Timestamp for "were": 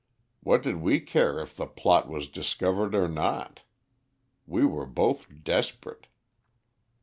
4.65-4.87